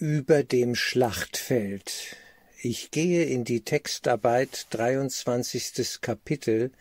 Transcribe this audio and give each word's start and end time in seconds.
über 0.00 0.42
dem 0.42 0.74
Schlachtfeld. 0.74 2.16
Ich 2.62 2.90
gehe 2.90 3.24
in 3.24 3.44
die 3.44 3.60
Textarbeit 3.60 4.66
23. 4.70 6.00
Kapitel 6.00 6.72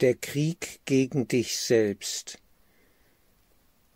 Der 0.00 0.14
Krieg 0.14 0.78
gegen 0.84 1.26
dich 1.26 1.58
selbst. 1.58 2.38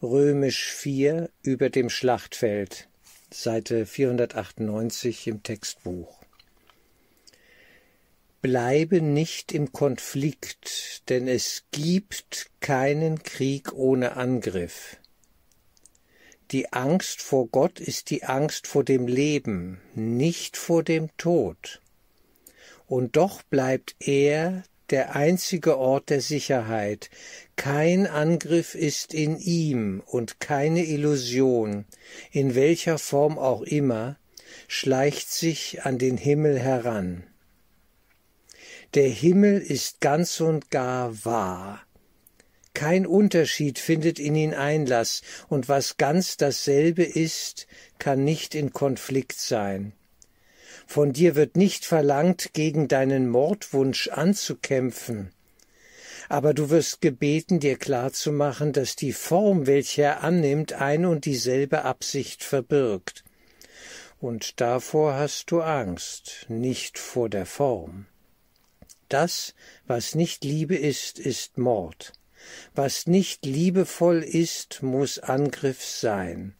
Römisch 0.02 0.72
4 0.72 1.30
über 1.42 1.70
dem 1.70 1.88
Schlachtfeld, 1.88 2.88
Seite 3.30 3.86
498 3.86 5.28
im 5.28 5.44
Textbuch. 5.44 6.20
Bleibe 8.42 9.00
nicht 9.00 9.52
im 9.52 9.72
Konflikt, 9.72 11.08
denn 11.08 11.28
es 11.28 11.62
gibt 11.70 12.50
keinen 12.58 13.22
Krieg 13.22 13.72
ohne 13.72 14.16
Angriff. 14.16 14.96
Die 16.50 16.72
Angst 16.72 17.22
vor 17.22 17.48
Gott 17.48 17.80
ist 17.80 18.10
die 18.10 18.24
Angst 18.24 18.66
vor 18.66 18.84
dem 18.84 19.06
Leben, 19.06 19.80
nicht 19.94 20.56
vor 20.56 20.82
dem 20.82 21.08
Tod. 21.16 21.80
Und 22.86 23.16
doch 23.16 23.42
bleibt 23.42 23.96
er 23.98 24.62
der 24.90 25.16
einzige 25.16 25.78
Ort 25.78 26.10
der 26.10 26.20
Sicherheit. 26.20 27.08
Kein 27.56 28.06
Angriff 28.06 28.74
ist 28.74 29.14
in 29.14 29.38
ihm 29.38 30.02
und 30.06 30.40
keine 30.40 30.84
Illusion, 30.84 31.86
in 32.30 32.54
welcher 32.54 32.98
Form 32.98 33.38
auch 33.38 33.62
immer, 33.62 34.18
schleicht 34.68 35.30
sich 35.30 35.84
an 35.84 35.98
den 35.98 36.16
Himmel 36.18 36.58
heran. 36.60 37.24
Der 38.92 39.08
Himmel 39.08 39.60
ist 39.60 40.00
ganz 40.00 40.40
und 40.40 40.70
gar 40.70 41.24
wahr. 41.24 41.83
Kein 42.74 43.06
Unterschied 43.06 43.78
findet 43.78 44.18
in 44.18 44.34
ihn 44.34 44.52
Einlass, 44.52 45.22
und 45.48 45.68
was 45.68 45.96
ganz 45.96 46.36
dasselbe 46.36 47.04
ist, 47.04 47.66
kann 47.98 48.24
nicht 48.24 48.54
in 48.54 48.72
Konflikt 48.72 49.38
sein. 49.38 49.92
Von 50.86 51.12
dir 51.12 51.34
wird 51.36 51.56
nicht 51.56 51.86
verlangt, 51.86 52.52
gegen 52.52 52.88
deinen 52.88 53.28
Mordwunsch 53.28 54.08
anzukämpfen, 54.08 55.32
aber 56.28 56.54
du 56.54 56.70
wirst 56.70 57.00
gebeten, 57.00 57.60
dir 57.60 57.76
klarzumachen, 57.76 58.72
dass 58.72 58.96
die 58.96 59.12
Form, 59.12 59.66
welche 59.66 60.02
er 60.02 60.22
annimmt, 60.22 60.72
ein 60.72 61.06
und 61.06 61.26
dieselbe 61.26 61.84
Absicht 61.84 62.42
verbirgt. 62.42 63.24
Und 64.20 64.60
davor 64.60 65.14
hast 65.14 65.50
du 65.50 65.60
Angst, 65.60 66.46
nicht 66.48 66.98
vor 66.98 67.28
der 67.28 67.46
Form. 67.46 68.06
Das, 69.08 69.54
was 69.86 70.14
nicht 70.14 70.44
Liebe 70.44 70.76
ist, 70.76 71.18
ist 71.18 71.58
Mord. 71.58 72.12
Was 72.74 73.06
nicht 73.06 73.46
liebevoll 73.46 74.22
ist, 74.22 74.82
muss 74.82 75.18
Angriff 75.18 75.84
sein. 75.84 76.54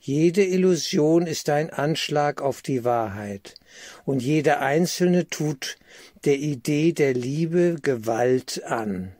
Jede 0.00 0.44
Illusion 0.44 1.26
ist 1.26 1.50
ein 1.50 1.70
Anschlag 1.70 2.40
auf 2.40 2.62
die 2.62 2.84
Wahrheit, 2.84 3.56
und 4.04 4.22
jede 4.22 4.58
einzelne 4.60 5.28
tut 5.28 5.76
der 6.24 6.36
Idee 6.36 6.92
der 6.92 7.14
Liebe 7.14 7.76
Gewalt 7.82 8.62
an, 8.64 9.12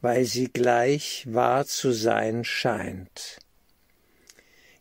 weil 0.00 0.24
sie 0.24 0.48
gleich 0.48 1.26
wahr 1.28 1.66
zu 1.66 1.92
sein 1.92 2.44
scheint. 2.44 3.38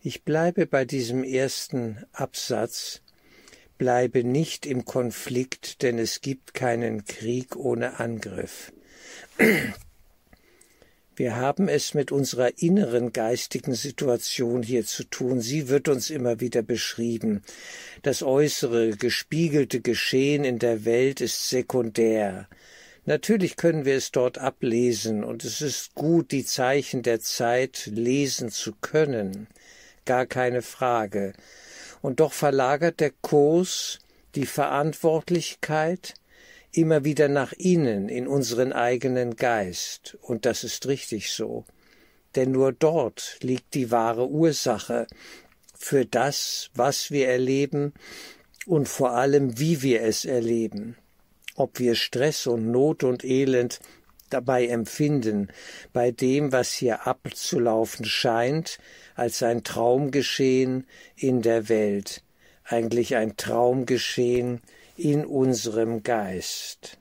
Ich 0.02 0.24
bleibe 0.24 0.66
bei 0.66 0.86
diesem 0.86 1.24
ersten 1.24 2.06
Absatz, 2.12 3.02
bleibe 3.78 4.24
nicht 4.24 4.66
im 4.66 4.86
Konflikt, 4.86 5.82
denn 5.82 5.98
es 6.00 6.22
gibt 6.22 6.54
keinen 6.54 7.06
Krieg 7.06 7.56
ohne 7.56 8.00
Angriff. 8.00 8.72
Wir 11.20 11.36
haben 11.36 11.68
es 11.68 11.94
mit 11.94 12.14
unserer 12.14 12.62
inneren 12.62 13.12
geistigen 13.12 13.74
Situation 13.74 14.64
hier 14.64 14.86
zu 14.86 15.04
tun. 15.04 15.42
Sie 15.42 15.68
wird 15.68 15.90
uns 15.90 16.10
immer 16.10 16.40
wieder 16.40 16.62
beschrieben. 16.62 17.42
Das 18.04 18.24
äußere, 18.24 18.92
gespiegelte 18.92 19.82
Geschehen 19.82 20.46
in 20.46 20.60
der 20.60 20.86
Welt 20.86 21.20
ist 21.20 21.50
sekundär. 21.50 22.48
Natürlich 23.04 23.58
können 23.58 23.84
wir 23.84 23.98
es 23.98 24.14
dort 24.14 24.38
ablesen, 24.38 25.26
und 25.26 25.44
es 25.44 25.60
ist 25.60 25.94
gut, 25.94 26.32
die 26.32 26.46
Zeichen 26.46 27.04
der 27.04 27.20
Zeit 27.20 27.88
lesen 27.88 28.50
zu 28.50 28.72
können. 28.80 29.50
Gar 30.06 30.26
keine 30.26 30.62
Frage. 30.62 31.34
Und 32.02 32.22
doch 32.22 32.32
verlagert 32.32 33.02
der 33.02 33.12
Kurs 33.22 34.00
die 34.36 34.46
Verantwortlichkeit 34.46 36.14
immer 36.72 37.04
wieder 37.04 37.28
nach 37.28 37.54
innen 37.54 38.10
in 38.10 38.28
unseren 38.28 38.74
eigenen 38.74 39.36
Geist, 39.36 40.18
und 40.22 40.46
das 40.46 40.64
ist 40.64 40.88
richtig 40.88 41.32
so, 41.32 41.66
denn 42.36 42.52
nur 42.52 42.72
dort 42.72 43.38
liegt 43.42 43.74
die 43.74 43.92
wahre 43.92 44.28
Ursache 44.28 45.08
für 45.78 46.06
das, 46.06 46.70
was 46.76 47.10
wir 47.10 47.28
erleben 47.28 47.94
und 48.66 48.88
vor 48.88 49.12
allem, 49.12 49.58
wie 49.58 49.82
wir 49.82 50.04
es 50.04 50.26
erleben, 50.26 50.96
ob 51.56 51.80
wir 51.80 51.96
Stress 51.96 52.46
und 52.46 52.70
Not 52.70 53.04
und 53.04 53.24
Elend 53.24 53.80
dabei 54.30 54.68
empfinden, 54.68 55.48
bei 55.92 56.12
dem, 56.12 56.52
was 56.52 56.72
hier 56.72 57.08
abzulaufen 57.08 58.06
scheint, 58.06 58.78
als 59.16 59.42
ein 59.42 59.64
Traumgeschehen 59.64 60.86
in 61.16 61.42
der 61.42 61.68
Welt, 61.68 62.24
eigentlich 62.64 63.16
ein 63.16 63.38
Traumgeschehen 63.38 64.62
in 65.00 65.26
unserem 65.26 66.04
Geist. 66.04 66.98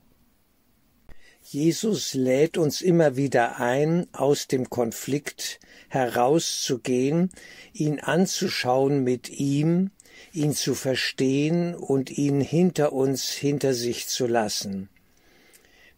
Jesus 1.42 2.12
lädt 2.12 2.58
uns 2.58 2.82
immer 2.82 3.16
wieder 3.16 3.58
ein, 3.58 4.06
aus 4.12 4.48
dem 4.48 4.68
Konflikt 4.68 5.60
herauszugehen, 5.88 7.30
ihn 7.72 8.00
anzuschauen 8.00 9.02
mit 9.02 9.30
ihm, 9.30 9.90
ihn 10.32 10.52
zu 10.52 10.74
verstehen 10.74 11.74
und 11.74 12.10
ihn 12.10 12.42
hinter 12.42 12.92
uns, 12.92 13.30
hinter 13.30 13.72
sich 13.72 14.08
zu 14.08 14.26
lassen. 14.26 14.90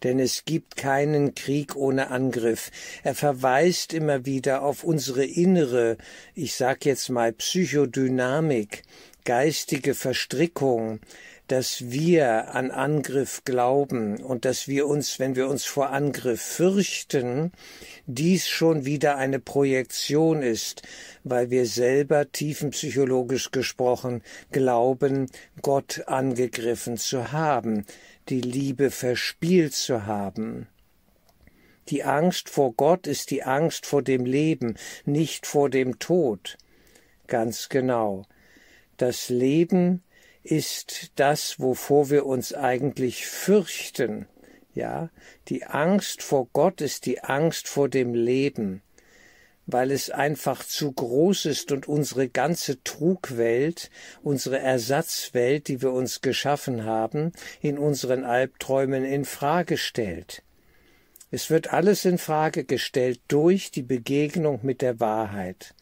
Denn 0.04 0.18
es 0.18 0.44
gibt 0.44 0.76
keinen 0.76 1.34
Krieg 1.34 1.76
ohne 1.76 2.10
Angriff. 2.10 2.70
Er 3.02 3.14
verweist 3.14 3.92
immer 3.92 4.24
wieder 4.24 4.62
auf 4.62 4.84
unsere 4.84 5.24
innere, 5.24 5.98
ich 6.34 6.54
sag 6.54 6.84
jetzt 6.84 7.10
mal 7.10 7.32
Psychodynamik, 7.32 8.82
geistige 9.24 9.94
Verstrickung, 9.94 11.00
dass 11.50 11.90
wir 11.90 12.54
an 12.54 12.70
Angriff 12.70 13.42
glauben 13.44 14.22
und 14.22 14.44
dass 14.44 14.68
wir 14.68 14.86
uns, 14.86 15.18
wenn 15.18 15.34
wir 15.34 15.48
uns 15.48 15.64
vor 15.64 15.90
Angriff 15.90 16.40
fürchten, 16.40 17.50
dies 18.06 18.46
schon 18.46 18.84
wieder 18.84 19.16
eine 19.16 19.40
Projektion 19.40 20.42
ist, 20.42 20.82
weil 21.24 21.50
wir 21.50 21.66
selber 21.66 22.30
tiefenpsychologisch 22.30 23.50
gesprochen 23.50 24.22
glauben, 24.52 25.26
Gott 25.60 26.04
angegriffen 26.06 26.96
zu 26.96 27.32
haben, 27.32 27.84
die 28.28 28.42
Liebe 28.42 28.92
verspielt 28.92 29.74
zu 29.74 30.06
haben. 30.06 30.68
Die 31.88 32.04
Angst 32.04 32.48
vor 32.48 32.74
Gott 32.74 33.08
ist 33.08 33.32
die 33.32 33.42
Angst 33.42 33.86
vor 33.86 34.02
dem 34.02 34.24
Leben, 34.24 34.76
nicht 35.04 35.48
vor 35.48 35.68
dem 35.68 35.98
Tod. 35.98 36.58
Ganz 37.26 37.68
genau. 37.68 38.24
Das 38.98 39.30
Leben 39.30 40.04
ist 40.42 41.12
das, 41.16 41.60
wovor 41.60 42.10
wir 42.10 42.26
uns 42.26 42.54
eigentlich 42.54 43.26
fürchten. 43.26 44.26
Ja, 44.74 45.10
die 45.48 45.64
Angst 45.64 46.22
vor 46.22 46.48
Gott 46.52 46.80
ist 46.80 47.06
die 47.06 47.22
Angst 47.22 47.68
vor 47.68 47.88
dem 47.88 48.14
Leben, 48.14 48.82
weil 49.66 49.90
es 49.90 50.10
einfach 50.10 50.64
zu 50.64 50.92
groß 50.92 51.46
ist 51.46 51.72
und 51.72 51.88
unsere 51.88 52.28
ganze 52.28 52.82
Trugwelt, 52.82 53.90
unsere 54.22 54.58
Ersatzwelt, 54.58 55.68
die 55.68 55.82
wir 55.82 55.92
uns 55.92 56.20
geschaffen 56.20 56.84
haben, 56.84 57.32
in 57.60 57.78
unseren 57.78 58.24
Albträumen 58.24 59.04
in 59.04 59.24
Frage 59.24 59.76
stellt. 59.76 60.42
Es 61.32 61.50
wird 61.50 61.72
alles 61.72 62.04
in 62.04 62.18
Frage 62.18 62.64
gestellt 62.64 63.20
durch 63.28 63.70
die 63.70 63.82
Begegnung 63.82 64.60
mit 64.62 64.82
der 64.82 64.98
Wahrheit. 64.98 65.74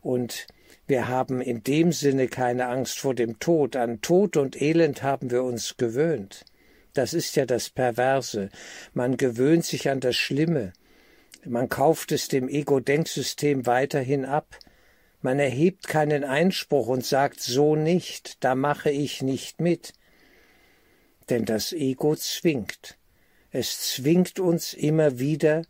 Und 0.00 0.46
wir 0.86 1.08
haben 1.08 1.40
in 1.40 1.64
dem 1.64 1.90
Sinne 1.92 2.28
keine 2.28 2.66
Angst 2.68 3.00
vor 3.00 3.14
dem 3.14 3.38
Tod. 3.38 3.74
An 3.74 4.00
Tod 4.00 4.36
und 4.36 4.60
Elend 4.60 5.02
haben 5.02 5.30
wir 5.30 5.42
uns 5.42 5.76
gewöhnt. 5.76 6.44
Das 6.92 7.12
ist 7.12 7.36
ja 7.36 7.44
das 7.44 7.70
Perverse. 7.70 8.50
Man 8.94 9.16
gewöhnt 9.16 9.64
sich 9.64 9.90
an 9.90 10.00
das 10.00 10.16
Schlimme. 10.16 10.72
Man 11.44 11.68
kauft 11.68 12.12
es 12.12 12.28
dem 12.28 12.48
Ego-Denksystem 12.48 13.66
weiterhin 13.66 14.24
ab. 14.24 14.58
Man 15.22 15.38
erhebt 15.38 15.88
keinen 15.88 16.24
Einspruch 16.24 16.86
und 16.86 17.04
sagt 17.04 17.40
so 17.40 17.74
nicht, 17.74 18.44
da 18.44 18.54
mache 18.54 18.90
ich 18.90 19.22
nicht 19.22 19.60
mit. 19.60 19.92
Denn 21.28 21.44
das 21.44 21.72
Ego 21.72 22.14
zwingt. 22.14 22.96
Es 23.50 23.92
zwingt 23.92 24.38
uns 24.38 24.72
immer 24.72 25.18
wieder, 25.18 25.62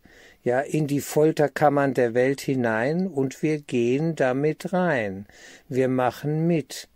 ja 0.47 0.61
in 0.61 0.87
die 0.87 1.01
Folterkammern 1.01 1.93
der 1.93 2.13
Welt 2.13 2.39
hinein 2.39 3.07
und 3.07 3.43
wir 3.43 3.59
gehen 3.59 4.15
damit 4.15 4.71
rein. 4.71 5.27
Wir 5.67 5.89
machen 5.89 6.47
mit 6.47 6.87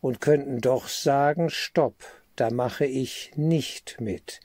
und 0.00 0.20
könnten 0.20 0.60
doch 0.60 0.86
sagen 0.86 1.50
Stopp, 1.50 1.96
da 2.36 2.50
mache 2.50 2.86
ich 2.86 3.32
nicht 3.34 4.00
mit. 4.00 4.38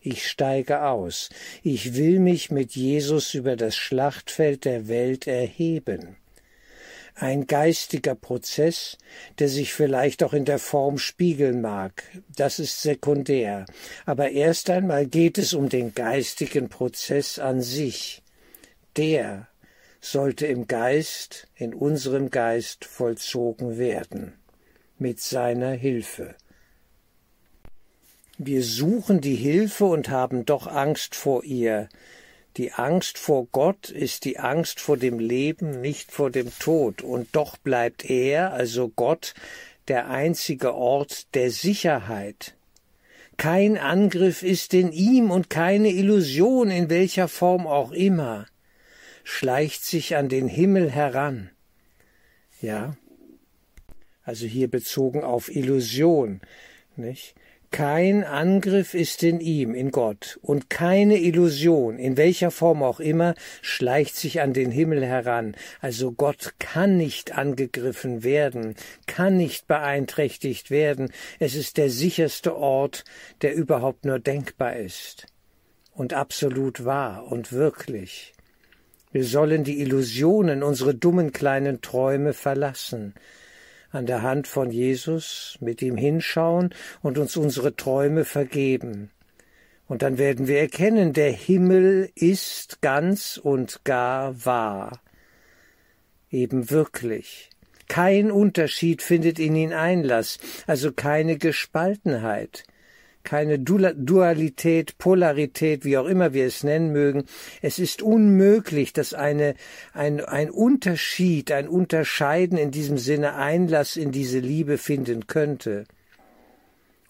Ich 0.00 0.28
steige 0.28 0.82
aus. 0.82 1.30
Ich 1.62 1.94
will 1.94 2.18
mich 2.18 2.50
mit 2.50 2.74
Jesus 2.74 3.32
über 3.32 3.54
das 3.54 3.76
Schlachtfeld 3.76 4.64
der 4.64 4.88
Welt 4.88 5.28
erheben. 5.28 6.16
Ein 7.14 7.46
geistiger 7.46 8.14
Prozess, 8.14 8.98
der 9.38 9.48
sich 9.48 9.72
vielleicht 9.72 10.22
auch 10.22 10.32
in 10.32 10.44
der 10.44 10.58
Form 10.58 10.98
spiegeln 10.98 11.60
mag. 11.60 12.02
Das 12.34 12.58
ist 12.58 12.82
sekundär. 12.82 13.66
Aber 14.04 14.30
erst 14.30 14.68
einmal 14.70 15.06
geht 15.06 15.38
es 15.38 15.54
um 15.54 15.68
den 15.68 15.94
geistigen 15.94 16.68
Prozess 16.68 17.38
an 17.38 17.62
sich. 17.62 18.22
Der 18.96 19.48
sollte 20.00 20.46
im 20.46 20.66
Geist, 20.66 21.48
in 21.54 21.72
unserem 21.72 22.30
Geist 22.30 22.84
vollzogen 22.84 23.78
werden, 23.78 24.34
mit 24.98 25.20
seiner 25.20 25.70
Hilfe. 25.70 26.34
Wir 28.36 28.64
suchen 28.64 29.20
die 29.20 29.36
Hilfe 29.36 29.84
und 29.84 30.08
haben 30.08 30.44
doch 30.44 30.66
Angst 30.66 31.14
vor 31.14 31.44
ihr, 31.44 31.88
die 32.56 32.72
Angst 32.72 33.18
vor 33.18 33.46
Gott 33.46 33.90
ist 33.90 34.24
die 34.24 34.38
Angst 34.38 34.80
vor 34.80 34.96
dem 34.96 35.18
Leben, 35.18 35.80
nicht 35.80 36.12
vor 36.12 36.30
dem 36.30 36.56
Tod, 36.58 37.02
und 37.02 37.34
doch 37.34 37.56
bleibt 37.56 38.08
er, 38.08 38.52
also 38.52 38.88
Gott, 38.88 39.34
der 39.88 40.08
einzige 40.08 40.74
Ort 40.74 41.34
der 41.34 41.50
Sicherheit. 41.50 42.54
Kein 43.36 43.76
Angriff 43.76 44.42
ist 44.42 44.74
in 44.74 44.92
ihm 44.92 45.30
und 45.30 45.50
keine 45.50 45.90
Illusion 45.90 46.70
in 46.70 46.88
welcher 46.88 47.28
Form 47.28 47.66
auch 47.66 47.90
immer 47.90 48.46
schleicht 49.24 49.84
sich 49.84 50.16
an 50.16 50.28
den 50.28 50.46
Himmel 50.46 50.90
heran. 50.90 51.50
Ja, 52.60 52.96
also 54.22 54.46
hier 54.46 54.70
bezogen 54.70 55.24
auf 55.24 55.54
Illusion, 55.54 56.40
nicht? 56.96 57.34
Kein 57.74 58.22
Angriff 58.22 58.94
ist 58.94 59.24
in 59.24 59.40
ihm, 59.40 59.74
in 59.74 59.90
Gott, 59.90 60.38
und 60.42 60.70
keine 60.70 61.18
Illusion, 61.18 61.98
in 61.98 62.16
welcher 62.16 62.52
Form 62.52 62.84
auch 62.84 63.00
immer, 63.00 63.34
schleicht 63.62 64.14
sich 64.14 64.40
an 64.40 64.52
den 64.52 64.70
Himmel 64.70 65.04
heran. 65.04 65.56
Also 65.80 66.12
Gott 66.12 66.54
kann 66.60 66.96
nicht 66.96 67.36
angegriffen 67.36 68.22
werden, 68.22 68.76
kann 69.08 69.36
nicht 69.36 69.66
beeinträchtigt 69.66 70.70
werden. 70.70 71.10
Es 71.40 71.56
ist 71.56 71.76
der 71.76 71.90
sicherste 71.90 72.54
Ort, 72.54 73.02
der 73.42 73.56
überhaupt 73.56 74.04
nur 74.04 74.20
denkbar 74.20 74.76
ist. 74.76 75.26
Und 75.96 76.14
absolut 76.14 76.84
wahr 76.84 77.26
und 77.26 77.52
wirklich. 77.52 78.34
Wir 79.10 79.24
sollen 79.24 79.64
die 79.64 79.80
Illusionen, 79.80 80.62
unsere 80.62 80.94
dummen 80.94 81.32
kleinen 81.32 81.80
Träume 81.80 82.34
verlassen 82.34 83.14
an 83.94 84.06
der 84.06 84.22
Hand 84.22 84.46
von 84.46 84.70
Jesus, 84.70 85.56
mit 85.60 85.82
ihm 85.82 85.96
hinschauen 85.96 86.74
und 87.02 87.18
uns 87.18 87.36
unsere 87.36 87.76
Träume 87.76 88.24
vergeben. 88.24 89.10
Und 89.86 90.02
dann 90.02 90.18
werden 90.18 90.48
wir 90.48 90.58
erkennen, 90.58 91.12
der 91.12 91.30
Himmel 91.30 92.10
ist 92.14 92.80
ganz 92.80 93.36
und 93.36 93.84
gar 93.84 94.44
wahr. 94.44 95.00
Eben 96.30 96.70
wirklich. 96.70 97.50
Kein 97.86 98.30
Unterschied 98.30 99.02
findet 99.02 99.38
in 99.38 99.54
ihn 99.54 99.72
Einlass, 99.72 100.38
also 100.66 100.90
keine 100.92 101.36
Gespaltenheit 101.36 102.64
keine 103.24 103.58
Dualität, 103.58 104.98
Polarität, 104.98 105.84
wie 105.84 105.98
auch 105.98 106.06
immer 106.06 106.32
wir 106.34 106.46
es 106.46 106.62
nennen 106.62 106.92
mögen. 106.92 107.24
Es 107.62 107.78
ist 107.78 108.02
unmöglich, 108.02 108.92
dass 108.92 109.14
eine, 109.14 109.54
ein, 109.92 110.20
ein 110.20 110.50
Unterschied, 110.50 111.50
ein 111.50 111.68
Unterscheiden 111.68 112.58
in 112.58 112.70
diesem 112.70 112.98
Sinne 112.98 113.34
Einlass 113.34 113.96
in 113.96 114.12
diese 114.12 114.38
Liebe 114.38 114.78
finden 114.78 115.26
könnte. 115.26 115.84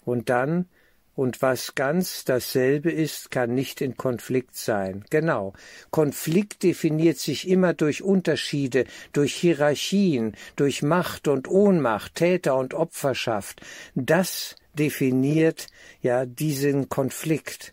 Und 0.05 0.29
dann, 0.29 0.67
und 1.15 1.41
was 1.41 1.75
ganz 1.75 2.25
dasselbe 2.25 2.91
ist, 2.91 3.31
kann 3.31 3.55
nicht 3.55 3.79
in 3.79 3.95
Konflikt 3.95 4.55
sein. 4.57 5.05
Genau. 5.09 5.53
Konflikt 5.89 6.63
definiert 6.63 7.17
sich 7.17 7.47
immer 7.47 7.73
durch 7.73 8.03
Unterschiede, 8.03 8.85
durch 9.13 9.33
Hierarchien, 9.33 10.35
durch 10.57 10.83
Macht 10.83 11.29
und 11.29 11.47
Ohnmacht, 11.47 12.15
Täter 12.15 12.57
und 12.57 12.73
Opferschaft. 12.73 13.61
Das 13.95 14.55
definiert 14.75 15.67
ja 16.01 16.25
diesen 16.25 16.89
Konflikt. 16.89 17.71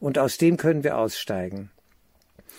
Und 0.00 0.18
aus 0.18 0.38
dem 0.38 0.56
können 0.56 0.84
wir 0.84 0.98
aussteigen. 0.98 1.70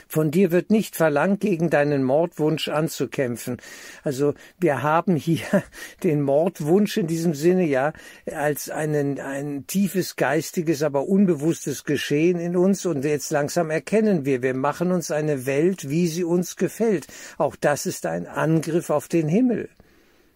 Von 0.07 0.31
dir 0.31 0.51
wird 0.51 0.71
nicht 0.71 0.95
verlangt, 0.95 1.41
gegen 1.41 1.69
deinen 1.69 2.03
Mordwunsch 2.03 2.67
anzukämpfen. 2.69 3.57
Also 4.03 4.33
wir 4.59 4.81
haben 4.81 5.15
hier 5.15 5.45
den 6.03 6.21
Mordwunsch 6.21 6.97
in 6.97 7.07
diesem 7.07 7.33
Sinne 7.33 7.65
ja 7.65 7.93
als 8.25 8.69
einen, 8.69 9.19
ein 9.19 9.65
tiefes 9.67 10.15
geistiges, 10.15 10.83
aber 10.83 11.07
unbewusstes 11.07 11.83
Geschehen 11.83 12.39
in 12.39 12.55
uns 12.55 12.85
und 12.85 13.03
jetzt 13.03 13.31
langsam 13.31 13.69
erkennen 13.69 14.25
wir, 14.25 14.41
wir 14.41 14.53
machen 14.53 14.91
uns 14.91 15.11
eine 15.11 15.45
Welt, 15.45 15.89
wie 15.89 16.07
sie 16.07 16.23
uns 16.23 16.55
gefällt. 16.55 17.07
Auch 17.37 17.55
das 17.55 17.85
ist 17.85 18.05
ein 18.05 18.25
Angriff 18.25 18.89
auf 18.89 19.07
den 19.07 19.27
Himmel. 19.27 19.69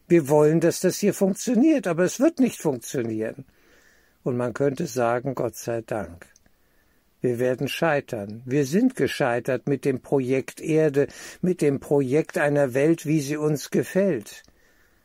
Wir 0.08 0.30
wollen, 0.30 0.60
dass 0.60 0.80
das 0.80 0.98
hier 0.98 1.14
funktioniert, 1.14 1.88
aber 1.88 2.04
es 2.04 2.20
wird 2.20 2.40
nicht 2.40 2.62
funktionieren. 2.62 3.46
Und 4.24 4.38
man 4.38 4.54
könnte 4.54 4.88
sagen, 4.88 5.36
Gott 5.36 5.56
sei 5.56 5.82
Dank. 5.82 6.28
Wir 7.22 7.40
werden 7.40 7.70
scheitern. 7.70 8.42
Wir 8.46 8.66
sind 8.66 8.98
gescheitert 8.98 9.68
mit 9.68 9.86
dem 9.86 10.02
Projekt 10.02 10.60
Erde, 10.60 11.08
mit 11.42 11.62
dem 11.62 11.80
Projekt 11.80 12.38
einer 12.38 12.74
Welt, 12.74 13.06
wie 13.06 13.22
sie 13.22 13.38
uns 13.38 13.70
gefällt. 13.72 14.44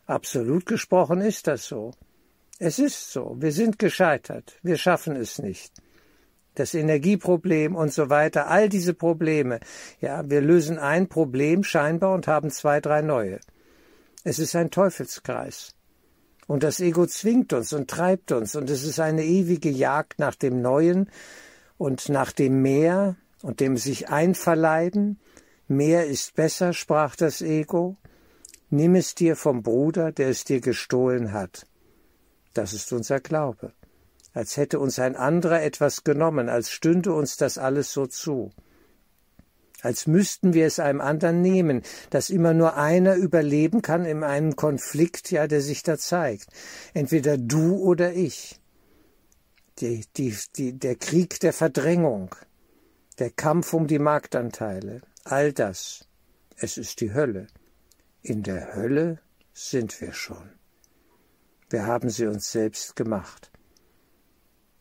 Absolut 0.06 0.67
gesprochen 0.67 1.21
ist 1.21 1.47
das 1.47 1.67
so. 1.67 1.93
Es 2.59 2.81
ist 2.81 3.12
so. 3.12 3.37
Wir 3.39 3.53
sind 3.53 3.79
gescheitert. 3.79 4.59
Wir 4.62 4.77
schaffen 4.77 5.15
es 5.15 5.39
nicht. 5.39 5.73
Das 6.56 6.75
Energieproblem 6.75 7.77
und 7.77 7.93
so 7.93 8.11
weiter, 8.11 8.49
all 8.49 8.69
diese 8.69 8.95
Probleme. 8.95 9.61
Ja, 10.00 10.29
wir 10.29 10.41
lösen 10.41 10.77
ein 10.77 11.09
Problem 11.09 11.62
scheinbar 11.62 12.15
und 12.15 12.27
haben 12.27 12.50
zwei, 12.50 12.81
drei 12.81 13.00
neue. 13.00 13.39
Es 14.25 14.38
ist 14.38 14.56
ein 14.56 14.70
Teufelskreis. 14.70 15.75
Und 16.47 16.62
das 16.62 16.81
Ego 16.81 17.06
zwingt 17.06 17.53
uns 17.53 17.73
und 17.73 17.91
treibt 17.91 18.32
uns, 18.32 18.56
und 18.56 18.70
es 18.70 18.82
ist 18.82 19.00
eine 19.00 19.25
ewige 19.25 19.70
Jagd 19.70 20.19
nach 20.19 20.35
dem 20.35 20.62
Neuen 20.62 21.11
und 21.76 22.09
nach 22.09 22.32
dem 22.32 22.62
Mehr 22.62 23.17
und 23.43 23.61
dem 23.61 23.76
sich 23.76 24.09
einverleiben. 24.09 25.20
Mehr 25.69 26.06
ist 26.06 26.35
besser, 26.35 26.73
sprach 26.73 27.17
das 27.17 27.43
Ego. 27.43 27.97
Nimm 28.70 28.94
es 28.94 29.15
dir 29.15 29.37
vom 29.37 29.62
Bruder, 29.62 30.11
der 30.11 30.29
es 30.31 30.44
dir 30.44 30.61
gestohlen 30.61 31.32
hat. 31.32 31.67
Das 32.55 32.73
ist 32.73 32.93
unser 32.93 33.21
Glaube. 33.21 33.73
Als 34.32 34.56
hätte 34.56 34.79
uns 34.79 34.99
ein 34.99 35.17
anderer 35.17 35.62
etwas 35.62 36.05
genommen, 36.05 36.49
als 36.49 36.71
stünde 36.71 37.12
uns 37.12 37.37
das 37.37 37.59
alles 37.59 37.93
so 37.93 38.06
zu 38.06 38.50
als 39.83 40.07
müssten 40.07 40.55
wir 40.55 40.67
es 40.67 40.81
einem 40.81 41.01
anderen 41.01 41.41
nehmen, 41.41 41.83
dass 42.11 42.31
immer 42.31 42.55
nur 42.55 42.77
einer 42.77 43.15
überleben 43.15 43.83
kann 43.83 44.05
in 44.05 44.25
einem 44.25 44.57
Konflikt, 44.57 45.31
ja, 45.31 45.47
der 45.47 45.61
sich 45.61 45.83
da 45.83 45.97
zeigt. 45.99 46.49
Entweder 46.95 47.38
du 47.38 47.76
oder 47.76 48.12
ich. 48.12 48.61
Die, 49.79 50.05
die, 50.17 50.37
die, 50.57 50.73
der 50.73 50.97
Krieg 50.97 51.38
der 51.41 51.52
Verdrängung, 51.52 52.35
der 53.21 53.31
Kampf 53.31 53.73
um 53.73 53.87
die 53.87 54.00
Marktanteile, 54.00 55.02
all 55.23 55.52
das, 55.52 56.09
es 56.57 56.76
ist 56.76 57.00
die 57.00 57.14
Hölle. 57.14 57.47
In 58.23 58.43
der 58.43 58.75
Hölle 58.75 59.21
sind 59.52 60.00
wir 60.00 60.12
schon. 60.12 60.50
Wir 61.71 61.87
haben 61.87 62.11
sie 62.11 62.26
uns 62.26 62.50
selbst 62.50 62.97
gemacht. 62.97 63.52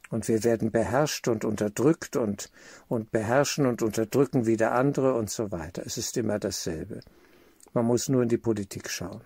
Und 0.10 0.28
wir 0.28 0.44
werden 0.44 0.72
beherrscht 0.72 1.28
und 1.28 1.44
unterdrückt 1.44 2.16
und, 2.16 2.50
und 2.88 3.12
beherrschen 3.12 3.66
und 3.66 3.82
unterdrücken 3.82 4.46
wieder 4.46 4.72
andere 4.72 5.14
und 5.14 5.30
so 5.30 5.52
weiter. 5.52 5.84
Es 5.86 5.98
ist 5.98 6.16
immer 6.18 6.40
dasselbe. 6.40 7.02
Man 7.74 7.86
muss 7.86 8.10
nur 8.10 8.24
in 8.24 8.30
die 8.30 8.38
Politik 8.38 8.90
schauen. 8.90 9.22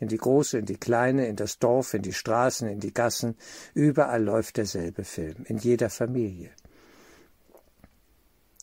In 0.00 0.08
die 0.08 0.18
große, 0.18 0.58
in 0.58 0.66
die 0.66 0.76
kleine, 0.76 1.26
in 1.26 1.36
das 1.36 1.58
Dorf, 1.58 1.94
in 1.94 2.02
die 2.02 2.12
Straßen, 2.12 2.68
in 2.68 2.78
die 2.78 2.94
Gassen. 2.94 3.36
Überall 3.74 4.22
läuft 4.22 4.56
derselbe 4.58 5.04
Film. 5.04 5.44
In 5.46 5.58
jeder 5.58 5.90
Familie. 5.90 6.50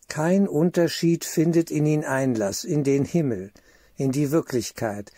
Kein 0.07 0.47
Unterschied 0.47 1.25
findet 1.25 1.71
in 1.71 1.85
ihn 1.85 2.05
Einlass, 2.05 2.63
in 2.63 2.83
den 2.83 3.03
Himmel, 3.03 3.51
in 3.97 4.11
die 4.11 4.31
Wirklichkeit, 4.31 5.11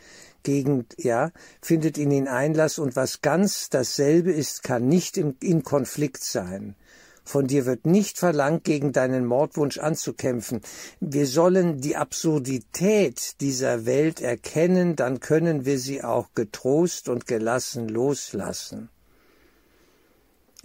gegen, 0.47 0.85
ja, 0.97 1.31
findet 1.61 1.97
in 1.97 2.09
ihn 2.09 2.29
Einlass 2.29 2.79
und 2.79 2.95
was 2.95 3.21
ganz 3.21 3.69
dasselbe 3.69 4.31
ist, 4.31 4.63
kann 4.63 4.87
nicht 4.87 5.17
im, 5.17 5.35
in 5.41 5.61
Konflikt 5.61 6.23
sein. 6.23 6.77
Von 7.25 7.47
dir 7.47 7.65
wird 7.65 7.85
nicht 7.85 8.17
verlangt, 8.17 8.63
gegen 8.63 8.93
deinen 8.93 9.25
Mordwunsch 9.25 9.77
anzukämpfen. 9.77 10.61
Wir 11.01 11.27
sollen 11.27 11.81
die 11.81 11.97
Absurdität 11.97 13.41
dieser 13.41 13.85
Welt 13.85 14.21
erkennen, 14.21 14.95
dann 14.95 15.19
können 15.19 15.65
wir 15.65 15.79
sie 15.79 16.01
auch 16.01 16.29
getrost 16.33 17.09
und 17.09 17.27
gelassen 17.27 17.89
loslassen. 17.89 18.87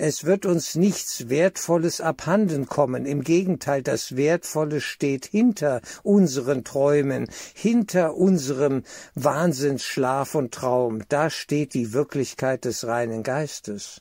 Es 0.04 0.24
wird 0.24 0.46
uns 0.46 0.74
nichts 0.74 1.28
Wertvolles 1.28 2.00
abhanden 2.00 2.66
kommen. 2.66 3.06
Im 3.06 3.22
Gegenteil, 3.22 3.84
das 3.84 4.16
Wertvolle 4.16 4.80
steht 4.80 5.26
hinter 5.26 5.80
unseren 6.02 6.64
Träumen, 6.64 7.28
hinter 7.54 8.16
unserem 8.16 8.82
Wahnsinnsschlaf 9.14 10.34
und 10.34 10.52
Traum. 10.52 11.04
Da 11.08 11.30
steht 11.30 11.72
die 11.74 11.92
Wirklichkeit 11.92 12.64
des 12.64 12.84
reinen 12.84 13.22
Geistes. 13.22 14.00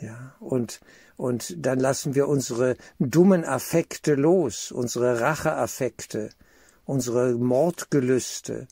Ja, 0.00 0.34
und, 0.40 0.80
und 1.18 1.54
dann 1.58 1.78
lassen 1.78 2.14
wir 2.14 2.28
unsere 2.28 2.78
dummen 2.98 3.44
Affekte 3.44 4.14
los, 4.14 4.72
unsere 4.72 5.20
Racheaffekte, 5.20 6.30
unsere 6.86 7.34
Mordgelüste, 7.34 8.68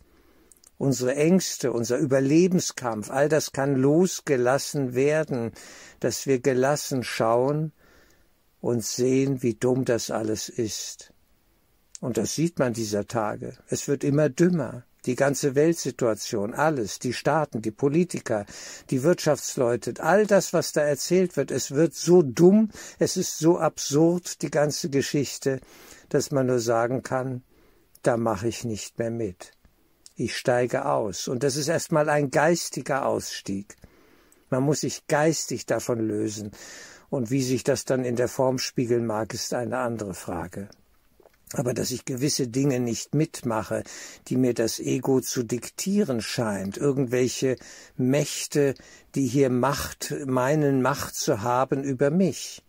unsere 0.78 1.14
Ängste, 1.14 1.72
unser 1.72 1.98
Überlebenskampf, 1.98 3.10
all 3.10 3.28
das 3.28 3.52
kann 3.52 3.76
losgelassen 3.76 4.94
werden, 4.94 5.52
dass 6.00 6.26
wir 6.26 6.40
gelassen 6.40 7.02
schauen 7.02 7.72
und 8.60 8.84
sehen, 8.84 9.42
wie 9.42 9.54
dumm 9.54 9.84
das 9.84 10.10
alles 10.10 10.48
ist. 10.48 11.12
Und 12.00 12.18
das 12.18 12.34
sieht 12.34 12.58
man 12.58 12.72
dieser 12.72 13.06
Tage. 13.06 13.56
Es 13.68 13.88
wird 13.88 14.04
immer 14.04 14.28
dümmer. 14.28 14.84
Die 15.06 15.14
ganze 15.14 15.54
Weltsituation, 15.54 16.52
alles, 16.52 16.98
die 16.98 17.12
Staaten, 17.12 17.62
die 17.62 17.70
Politiker, 17.70 18.44
die 18.90 19.04
Wirtschaftsleute, 19.04 19.94
all 20.00 20.26
das, 20.26 20.52
was 20.52 20.72
da 20.72 20.80
erzählt 20.80 21.36
wird, 21.36 21.52
es 21.52 21.70
wird 21.70 21.94
so 21.94 22.22
dumm, 22.22 22.70
es 22.98 23.16
ist 23.16 23.38
so 23.38 23.56
absurd, 23.56 24.42
die 24.42 24.50
ganze 24.50 24.90
Geschichte, 24.90 25.60
dass 26.08 26.32
man 26.32 26.46
nur 26.46 26.58
sagen 26.58 27.04
kann, 27.04 27.44
da 28.02 28.16
mache 28.16 28.48
ich 28.48 28.64
nicht 28.64 28.98
mehr 28.98 29.12
mit. 29.12 29.52
Ich 30.16 30.34
steige 30.34 30.86
aus. 30.86 31.28
Und 31.28 31.42
das 31.42 31.56
ist 31.56 31.68
erstmal 31.68 32.08
ein 32.08 32.30
geistiger 32.30 33.04
Ausstieg. 33.04 33.76
Man 34.48 34.62
muss 34.62 34.80
sich 34.80 35.06
geistig 35.08 35.66
davon 35.66 36.00
lösen. 36.00 36.52
Und 37.10 37.30
wie 37.30 37.42
sich 37.42 37.64
das 37.64 37.84
dann 37.84 38.04
in 38.04 38.16
der 38.16 38.28
Form 38.28 38.58
spiegeln 38.58 39.04
mag, 39.04 39.34
ist 39.34 39.52
eine 39.52 39.78
andere 39.78 40.14
Frage. 40.14 40.68
Aber 41.52 41.74
dass 41.74 41.90
ich 41.90 42.06
gewisse 42.06 42.48
Dinge 42.48 42.80
nicht 42.80 43.14
mitmache, 43.14 43.84
die 44.28 44.36
mir 44.36 44.54
das 44.54 44.80
Ego 44.80 45.20
zu 45.20 45.42
diktieren 45.42 46.20
scheint, 46.20 46.78
irgendwelche 46.78 47.56
Mächte, 47.96 48.74
die 49.14 49.26
hier 49.26 49.50
Macht, 49.50 50.14
meinen 50.26 50.80
Macht 50.80 51.14
zu 51.14 51.42
haben 51.42 51.84
über 51.84 52.10
mich. 52.10 52.62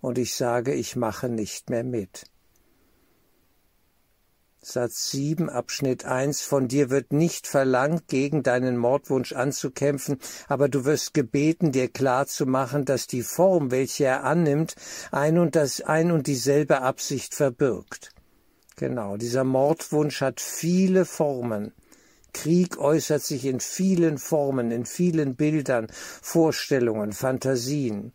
Und 0.00 0.16
ich 0.16 0.34
sage, 0.34 0.72
ich 0.72 0.96
mache 0.96 1.28
nicht 1.28 1.68
mehr 1.68 1.84
mit. 1.84 2.24
Satz 4.62 5.10
7 5.12 5.48
Abschnitt 5.48 6.04
1 6.04 6.42
Von 6.42 6.68
dir 6.68 6.90
wird 6.90 7.14
nicht 7.14 7.46
verlangt, 7.46 8.08
gegen 8.08 8.42
deinen 8.42 8.76
Mordwunsch 8.76 9.32
anzukämpfen, 9.32 10.18
aber 10.48 10.68
du 10.68 10.84
wirst 10.84 11.14
gebeten, 11.14 11.72
dir 11.72 11.88
klar 11.88 12.26
zu 12.26 12.44
machen, 12.44 12.84
dass 12.84 13.06
die 13.06 13.22
Form, 13.22 13.70
welche 13.70 14.04
er 14.04 14.24
annimmt, 14.24 14.74
ein 15.12 15.38
und, 15.38 15.56
das, 15.56 15.80
ein 15.80 16.10
und 16.12 16.26
dieselbe 16.26 16.82
Absicht 16.82 17.34
verbirgt. 17.34 18.12
Genau, 18.76 19.16
dieser 19.16 19.44
Mordwunsch 19.44 20.20
hat 20.20 20.42
viele 20.42 21.06
Formen. 21.06 21.72
Krieg 22.34 22.76
äußert 22.76 23.22
sich 23.22 23.46
in 23.46 23.60
vielen 23.60 24.18
Formen, 24.18 24.72
in 24.72 24.84
vielen 24.84 25.36
Bildern, 25.36 25.86
Vorstellungen, 25.90 27.14
Fantasien. 27.14 28.12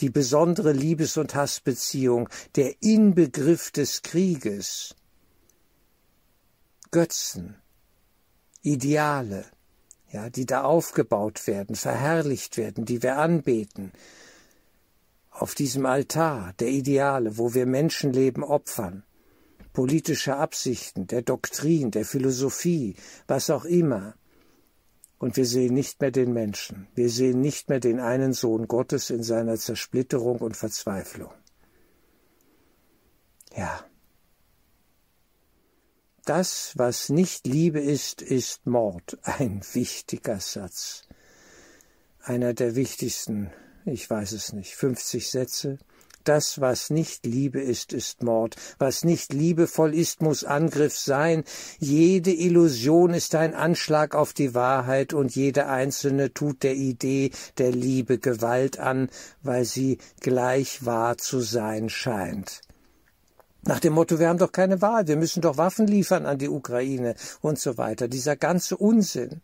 Die 0.00 0.10
besondere 0.10 0.72
Liebes- 0.72 1.18
und 1.18 1.36
Hassbeziehung, 1.36 2.28
der 2.56 2.74
Inbegriff 2.82 3.70
des 3.70 4.02
Krieges, 4.02 4.96
Götzen, 6.94 7.56
Ideale, 8.62 9.46
ja, 10.12 10.30
die 10.30 10.46
da 10.46 10.62
aufgebaut 10.62 11.48
werden, 11.48 11.74
verherrlicht 11.74 12.56
werden, 12.56 12.84
die 12.84 13.02
wir 13.02 13.18
anbeten. 13.18 13.90
Auf 15.28 15.56
diesem 15.56 15.86
Altar 15.86 16.52
der 16.60 16.68
Ideale, 16.68 17.36
wo 17.36 17.52
wir 17.52 17.66
Menschenleben 17.66 18.44
opfern, 18.44 19.02
politische 19.72 20.36
Absichten, 20.36 21.08
der 21.08 21.22
Doktrin, 21.22 21.90
der 21.90 22.04
Philosophie, 22.04 22.94
was 23.26 23.50
auch 23.50 23.64
immer. 23.64 24.14
Und 25.18 25.36
wir 25.36 25.46
sehen 25.46 25.74
nicht 25.74 26.00
mehr 26.00 26.12
den 26.12 26.32
Menschen, 26.32 26.86
wir 26.94 27.10
sehen 27.10 27.40
nicht 27.40 27.70
mehr 27.70 27.80
den 27.80 27.98
einen 27.98 28.34
Sohn 28.34 28.68
Gottes 28.68 29.10
in 29.10 29.24
seiner 29.24 29.56
Zersplitterung 29.56 30.38
und 30.38 30.56
Verzweiflung. 30.56 31.32
Ja, 33.56 33.84
das, 36.24 36.72
was 36.76 37.08
nicht 37.08 37.46
Liebe 37.46 37.80
ist, 37.80 38.22
ist 38.22 38.66
Mord. 38.66 39.18
Ein 39.22 39.62
wichtiger 39.72 40.40
Satz. 40.40 41.02
Einer 42.22 42.54
der 42.54 42.74
wichtigsten, 42.74 43.50
ich 43.84 44.08
weiß 44.08 44.32
es 44.32 44.52
nicht, 44.52 44.74
50 44.74 45.30
Sätze. 45.30 45.78
Das, 46.24 46.58
was 46.58 46.88
nicht 46.88 47.26
Liebe 47.26 47.60
ist, 47.60 47.92
ist 47.92 48.22
Mord. 48.22 48.56
Was 48.78 49.04
nicht 49.04 49.34
liebevoll 49.34 49.94
ist, 49.94 50.22
muss 50.22 50.42
Angriff 50.42 50.96
sein. 50.96 51.44
Jede 51.78 52.32
Illusion 52.32 53.12
ist 53.12 53.34
ein 53.34 53.52
Anschlag 53.52 54.14
auf 54.14 54.32
die 54.32 54.54
Wahrheit 54.54 55.12
und 55.12 55.36
jede 55.36 55.66
einzelne 55.66 56.32
tut 56.32 56.62
der 56.62 56.76
Idee 56.76 57.30
der 57.58 57.72
Liebe 57.72 58.18
Gewalt 58.18 58.78
an, 58.78 59.10
weil 59.42 59.66
sie 59.66 59.98
gleich 60.20 60.86
wahr 60.86 61.18
zu 61.18 61.40
sein 61.40 61.90
scheint. 61.90 62.62
Nach 63.66 63.80
dem 63.80 63.94
Motto, 63.94 64.18
wir 64.18 64.28
haben 64.28 64.38
doch 64.38 64.52
keine 64.52 64.82
Wahl, 64.82 65.06
wir 65.06 65.16
müssen 65.16 65.40
doch 65.40 65.56
Waffen 65.56 65.86
liefern 65.86 66.26
an 66.26 66.38
die 66.38 66.50
Ukraine 66.50 67.14
und 67.40 67.58
so 67.58 67.78
weiter. 67.78 68.08
Dieser 68.08 68.36
ganze 68.36 68.76
Unsinn. 68.76 69.40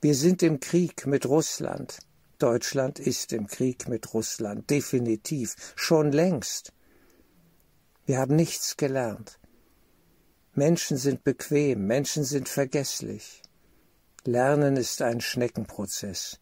Wir 0.00 0.14
sind 0.14 0.42
im 0.44 0.60
Krieg 0.60 1.06
mit 1.06 1.26
Russland. 1.26 1.98
Deutschland 2.38 3.00
ist 3.00 3.32
im 3.32 3.48
Krieg 3.48 3.88
mit 3.88 4.14
Russland, 4.14 4.70
definitiv, 4.70 5.56
schon 5.74 6.12
längst. 6.12 6.72
Wir 8.06 8.18
haben 8.18 8.36
nichts 8.36 8.76
gelernt. 8.76 9.38
Menschen 10.54 10.96
sind 10.96 11.24
bequem, 11.24 11.86
Menschen 11.86 12.24
sind 12.24 12.48
vergesslich. 12.48 13.42
Lernen 14.24 14.76
ist 14.76 15.02
ein 15.02 15.20
Schneckenprozess. 15.20 16.38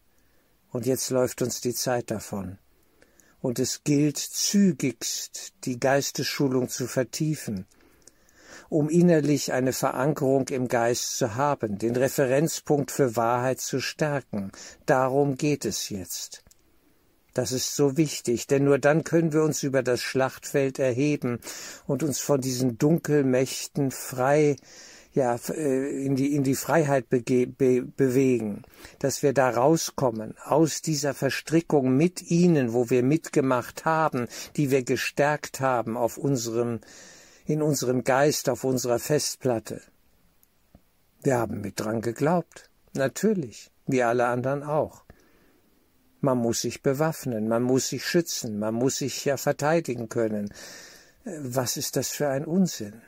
Und 0.71 0.85
jetzt 0.85 1.09
läuft 1.09 1.41
uns 1.41 1.59
die 1.59 1.73
Zeit 1.73 2.11
davon 2.11 2.59
und 3.41 3.59
es 3.59 3.83
gilt 3.83 4.17
zügigst 4.17 5.53
die 5.65 5.79
Geistesschulung 5.79 6.69
zu 6.69 6.87
vertiefen, 6.87 7.65
um 8.69 8.89
innerlich 8.89 9.53
eine 9.53 9.73
Verankerung 9.73 10.47
im 10.49 10.67
Geist 10.67 11.17
zu 11.17 11.35
haben, 11.35 11.77
den 11.77 11.95
Referenzpunkt 11.95 12.91
für 12.91 13.15
Wahrheit 13.15 13.59
zu 13.59 13.79
stärken. 13.79 14.51
Darum 14.85 15.35
geht 15.35 15.65
es 15.65 15.89
jetzt. 15.89 16.43
Das 17.33 17.51
ist 17.51 17.75
so 17.75 17.95
wichtig, 17.95 18.47
denn 18.47 18.65
nur 18.65 18.79
dann 18.79 19.03
können 19.03 19.33
wir 19.33 19.43
uns 19.43 19.63
über 19.63 19.83
das 19.83 20.01
Schlachtfeld 20.01 20.79
erheben 20.79 21.39
und 21.85 22.03
uns 22.03 22.19
von 22.19 22.41
diesen 22.41 22.77
Dunkelmächten 22.77 23.91
frei 23.91 24.57
ja, 25.13 25.35
äh, 25.49 26.05
in 26.05 26.15
die, 26.15 26.35
in 26.35 26.43
die 26.43 26.55
Freiheit 26.55 27.09
bege, 27.09 27.47
be, 27.47 27.81
bewegen, 27.81 28.63
dass 28.99 29.23
wir 29.23 29.33
da 29.33 29.49
rauskommen 29.49 30.35
aus 30.37 30.81
dieser 30.81 31.13
Verstrickung 31.13 31.95
mit 31.95 32.21
ihnen, 32.29 32.73
wo 32.73 32.89
wir 32.89 33.03
mitgemacht 33.03 33.85
haben, 33.85 34.27
die 34.55 34.71
wir 34.71 34.83
gestärkt 34.83 35.59
haben 35.59 35.97
auf 35.97 36.17
unserem, 36.17 36.79
in 37.45 37.61
unserem 37.61 38.03
Geist, 38.03 38.49
auf 38.49 38.63
unserer 38.63 38.99
Festplatte. 38.99 39.81
Wir 41.21 41.37
haben 41.37 41.61
mit 41.61 41.79
dran 41.79 42.01
geglaubt, 42.01 42.69
natürlich, 42.93 43.71
wie 43.87 44.03
alle 44.03 44.27
anderen 44.27 44.63
auch. 44.63 45.03
Man 46.21 46.37
muss 46.37 46.61
sich 46.61 46.83
bewaffnen, 46.83 47.47
man 47.47 47.63
muss 47.63 47.89
sich 47.89 48.05
schützen, 48.05 48.59
man 48.59 48.75
muss 48.75 48.97
sich 48.97 49.23
ja 49.25 49.37
verteidigen 49.37 50.09
können. 50.09 50.53
Äh, 51.23 51.31
was 51.39 51.77
ist 51.77 51.95
das 51.95 52.09
für 52.09 52.27
ein 52.27 52.45
Unsinn? 52.45 53.01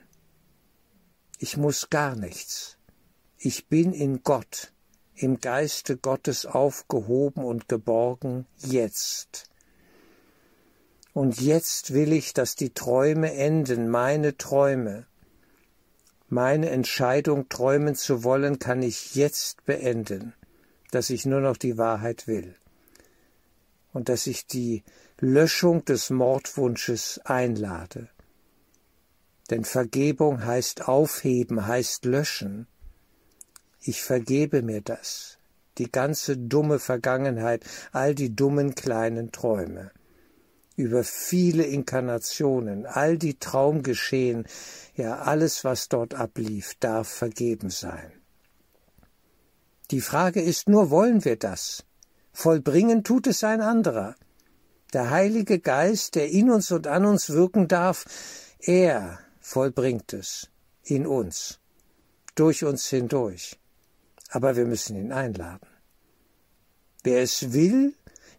Ich 1.43 1.57
muss 1.57 1.89
gar 1.89 2.15
nichts. 2.15 2.77
Ich 3.39 3.67
bin 3.67 3.93
in 3.93 4.21
Gott, 4.21 4.71
im 5.15 5.39
Geiste 5.39 5.97
Gottes 5.97 6.45
aufgehoben 6.45 7.43
und 7.43 7.67
geborgen 7.67 8.45
jetzt. 8.57 9.49
Und 11.13 11.41
jetzt 11.41 11.95
will 11.95 12.13
ich, 12.13 12.33
dass 12.33 12.55
die 12.55 12.75
Träume 12.75 13.33
enden, 13.33 13.89
meine 13.89 14.37
Träume. 14.37 15.07
Meine 16.29 16.69
Entscheidung, 16.69 17.49
träumen 17.49 17.95
zu 17.95 18.23
wollen, 18.23 18.59
kann 18.59 18.83
ich 18.83 19.15
jetzt 19.15 19.65
beenden, 19.65 20.35
dass 20.91 21.09
ich 21.09 21.25
nur 21.25 21.41
noch 21.41 21.57
die 21.57 21.79
Wahrheit 21.79 22.27
will. 22.27 22.53
Und 23.93 24.09
dass 24.09 24.27
ich 24.27 24.45
die 24.45 24.83
Löschung 25.19 25.85
des 25.85 26.11
Mordwunsches 26.11 27.19
einlade. 27.23 28.09
Denn 29.51 29.65
Vergebung 29.65 30.45
heißt 30.45 30.87
aufheben, 30.87 31.67
heißt 31.67 32.05
löschen. 32.05 32.67
Ich 33.81 34.01
vergebe 34.01 34.61
mir 34.61 34.79
das, 34.79 35.39
die 35.77 35.91
ganze 35.91 36.37
dumme 36.37 36.79
Vergangenheit, 36.79 37.65
all 37.91 38.15
die 38.15 38.33
dummen 38.33 38.75
kleinen 38.75 39.33
Träume, 39.33 39.91
über 40.77 41.03
viele 41.03 41.63
Inkarnationen, 41.63 42.85
all 42.85 43.17
die 43.17 43.39
Traumgeschehen, 43.39 44.47
ja 44.95 45.17
alles, 45.17 45.65
was 45.65 45.89
dort 45.89 46.13
ablief, 46.13 46.75
darf 46.79 47.09
vergeben 47.09 47.69
sein. 47.69 48.13
Die 49.91 50.01
Frage 50.01 50.41
ist 50.41 50.69
nur, 50.69 50.91
wollen 50.91 51.25
wir 51.25 51.35
das? 51.35 51.83
Vollbringen 52.31 53.03
tut 53.03 53.27
es 53.27 53.43
ein 53.43 53.59
anderer. 53.59 54.15
Der 54.93 55.09
Heilige 55.09 55.59
Geist, 55.59 56.15
der 56.15 56.29
in 56.29 56.49
uns 56.49 56.71
und 56.71 56.87
an 56.87 57.03
uns 57.03 57.31
wirken 57.31 57.67
darf, 57.67 58.05
er 58.59 59.19
vollbringt 59.51 60.13
es 60.13 60.49
in 60.83 61.05
uns, 61.05 61.59
durch 62.35 62.63
uns 62.63 62.87
hindurch. 62.87 63.59
Aber 64.29 64.55
wir 64.55 64.65
müssen 64.65 64.95
ihn 64.95 65.11
einladen. 65.11 65.67
Wer 67.03 67.21
es 67.21 67.51
will, 67.51 67.93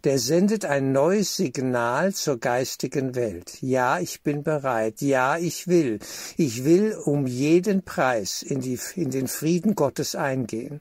der 0.04 0.18
sendet 0.18 0.64
ein 0.64 0.92
neues 0.92 1.36
Signal 1.36 2.14
zur 2.14 2.40
geistigen 2.40 3.14
Welt. 3.14 3.60
Ja, 3.60 4.00
ich 4.00 4.22
bin 4.22 4.42
bereit. 4.42 5.02
Ja, 5.02 5.36
ich 5.36 5.68
will. 5.68 5.98
Ich 6.38 6.64
will 6.64 6.94
um 6.94 7.26
jeden 7.26 7.82
Preis 7.82 8.42
in, 8.42 8.60
die, 8.60 8.78
in 8.96 9.10
den 9.10 9.28
Frieden 9.28 9.74
Gottes 9.74 10.14
eingehen. 10.14 10.80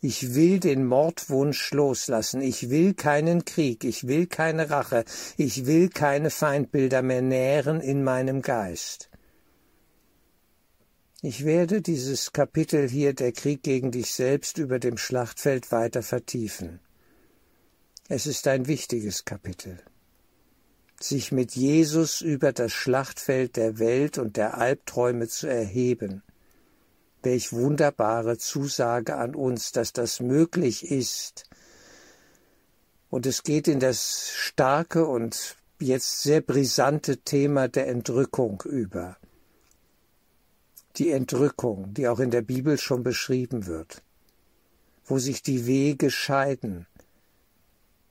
Ich 0.00 0.34
will 0.34 0.60
den 0.60 0.86
Mordwunsch 0.86 1.72
loslassen. 1.72 2.40
Ich 2.40 2.70
will 2.70 2.94
keinen 2.94 3.44
Krieg. 3.44 3.82
Ich 3.82 4.06
will 4.06 4.28
keine 4.28 4.70
Rache. 4.70 5.04
Ich 5.36 5.66
will 5.66 5.88
keine 5.88 6.30
Feindbilder 6.30 7.02
mehr 7.02 7.22
nähren 7.22 7.80
in 7.80 8.04
meinem 8.04 8.40
Geist. 8.40 9.10
Ich 11.28 11.44
werde 11.44 11.82
dieses 11.82 12.30
Kapitel 12.30 12.88
hier 12.88 13.12
der 13.12 13.32
Krieg 13.32 13.64
gegen 13.64 13.90
dich 13.90 14.12
selbst 14.12 14.58
über 14.58 14.78
dem 14.78 14.96
Schlachtfeld 14.96 15.72
weiter 15.72 16.04
vertiefen. 16.04 16.78
Es 18.08 18.28
ist 18.28 18.46
ein 18.46 18.68
wichtiges 18.68 19.24
Kapitel. 19.24 19.82
Sich 21.00 21.32
mit 21.32 21.56
Jesus 21.56 22.20
über 22.20 22.52
das 22.52 22.70
Schlachtfeld 22.72 23.56
der 23.56 23.80
Welt 23.80 24.18
und 24.18 24.36
der 24.36 24.56
Albträume 24.56 25.26
zu 25.26 25.48
erheben. 25.48 26.22
Welch 27.24 27.52
wunderbare 27.52 28.38
Zusage 28.38 29.16
an 29.16 29.34
uns, 29.34 29.72
dass 29.72 29.92
das 29.92 30.20
möglich 30.20 30.88
ist. 30.88 31.50
Und 33.10 33.26
es 33.26 33.42
geht 33.42 33.66
in 33.66 33.80
das 33.80 34.30
starke 34.32 35.04
und 35.04 35.56
jetzt 35.80 36.22
sehr 36.22 36.40
brisante 36.40 37.16
Thema 37.16 37.66
der 37.66 37.88
Entrückung 37.88 38.62
über. 38.64 39.16
Die 40.96 41.10
Entrückung, 41.10 41.92
die 41.92 42.08
auch 42.08 42.20
in 42.20 42.30
der 42.30 42.40
Bibel 42.40 42.78
schon 42.78 43.02
beschrieben 43.02 43.66
wird, 43.66 44.02
wo 45.04 45.18
sich 45.18 45.42
die 45.42 45.66
Wege 45.66 46.10
scheiden, 46.10 46.86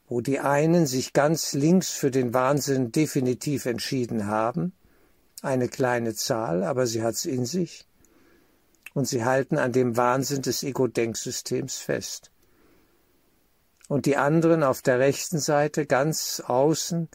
wo 0.07 0.21
die 0.21 0.39
einen 0.39 0.85
sich 0.85 1.11
ganz 1.11 1.53
links 1.53 1.89
für 1.89 2.11
den 2.11 2.35
Wahnsinn 2.35 2.91
definitiv 2.91 3.65
entschieden 3.65 4.27
haben, 4.27 4.71
eine 5.41 5.67
kleine 5.67 6.13
Zahl, 6.13 6.63
aber 6.63 6.85
sie 6.85 7.01
hat's 7.01 7.25
in 7.25 7.45
sich, 7.45 7.87
und 8.93 9.07
sie 9.07 9.25
halten 9.25 9.57
an 9.57 9.71
dem 9.71 9.97
Wahnsinn 9.97 10.43
des 10.43 10.61
Ego-Denksystems 10.61 11.77
fest. 11.77 12.29
Und 13.87 14.05
die 14.05 14.15
anderen 14.15 14.61
auf 14.61 14.83
der 14.83 14.99
rechten 14.99 15.39
Seite 15.39 15.87
ganz 15.87 16.39
außen, 16.45 17.09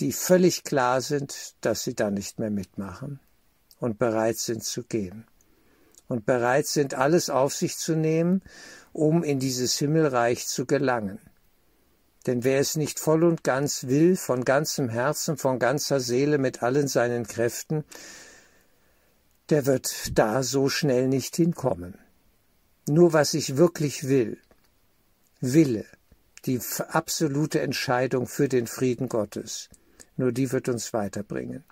die 0.00 0.12
völlig 0.12 0.64
klar 0.64 1.00
sind, 1.00 1.54
dass 1.60 1.84
sie 1.84 1.94
da 1.94 2.10
nicht 2.10 2.40
mehr 2.40 2.50
mitmachen 2.50 3.20
und 3.78 3.98
bereit 3.98 4.38
sind 4.38 4.64
zu 4.64 4.82
gehen 4.82 5.26
und 6.08 6.26
bereit 6.26 6.66
sind, 6.66 6.94
alles 6.94 7.30
auf 7.30 7.54
sich 7.54 7.76
zu 7.76 7.94
nehmen, 7.94 8.42
um 8.92 9.22
in 9.22 9.38
dieses 9.38 9.76
Himmelreich 9.78 10.46
zu 10.46 10.66
gelangen. 10.66 11.18
Denn 12.26 12.44
wer 12.44 12.58
es 12.58 12.76
nicht 12.76 12.98
voll 12.98 13.24
und 13.24 13.44
ganz 13.44 13.84
will, 13.84 14.16
von 14.16 14.44
ganzem 14.44 14.88
Herzen, 14.88 15.36
von 15.36 15.58
ganzer 15.58 16.00
Seele, 16.00 16.38
mit 16.38 16.62
allen 16.62 16.88
seinen 16.88 17.26
Kräften, 17.26 17.84
der 19.50 19.66
wird 19.66 20.18
da 20.18 20.42
so 20.42 20.68
schnell 20.68 21.06
nicht 21.06 21.36
hinkommen. 21.36 21.98
Nur 22.88 23.12
was 23.12 23.34
ich 23.34 23.56
wirklich 23.56 24.08
will, 24.08 24.38
Wille, 25.40 25.84
die 26.46 26.60
absolute 26.88 27.60
Entscheidung 27.60 28.26
für 28.26 28.48
den 28.48 28.66
Frieden 28.66 29.08
Gottes, 29.08 29.68
nur 30.16 30.32
die 30.32 30.50
wird 30.50 30.68
uns 30.68 30.92
weiterbringen. 30.92 31.64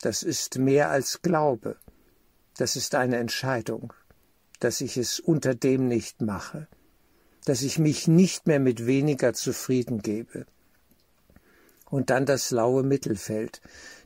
Das 0.00 0.22
ist 0.22 0.58
mehr 0.58 0.90
als 0.90 1.22
Glaube, 1.22 1.76
das 2.56 2.76
ist 2.76 2.94
eine 2.94 3.16
Entscheidung, 3.16 3.92
dass 4.60 4.80
ich 4.80 4.96
es 4.96 5.20
unter 5.20 5.54
dem 5.54 5.88
nicht 5.88 6.20
mache 6.20 6.68
dass 7.44 7.62
ich 7.62 7.78
mich 7.78 8.08
nicht 8.08 8.46
mehr 8.46 8.60
mit 8.60 8.86
weniger 8.86 9.34
zufrieden 9.34 10.00
gebe. 10.00 10.46
Und 11.90 12.10
dann 12.10 12.26
das 12.26 12.50
laue 12.50 12.82
Mittelfeld, 12.82 13.60